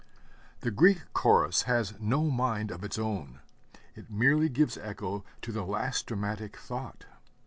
[0.61, 3.39] The Greek Chorus has no mind of its own;
[3.93, 7.05] it merely gives echo to the last dramatic thought.